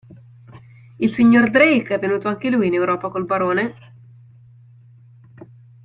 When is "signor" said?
1.13-1.51